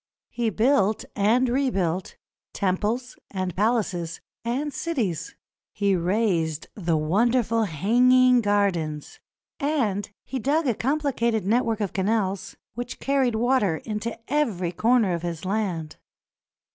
He 0.31 0.49
built 0.49 1.05
and 1.15 1.47
rebuilt 1.47 2.15
temples 2.53 3.17
and 3.29 3.55
palaces 3.55 4.19
and 4.43 4.73
cities; 4.73 5.35
he 5.73 5.95
raised 5.95 6.65
the 6.73 6.97
wonderful 6.97 7.65
Hanging 7.65 8.41
Gardens; 8.41 9.19
and 9.59 10.09
he 10.25 10.39
dug 10.39 10.65
a 10.65 10.73
complicated 10.73 11.45
network 11.45 11.81
of 11.81 11.93
canals 11.93 12.55
which 12.73 12.99
carried 12.99 13.35
water 13.35 13.77
into 13.77 14.17
every 14.27 14.71
corner 14.71 15.13
of 15.13 15.21
his 15.21 15.45
land. 15.45 15.97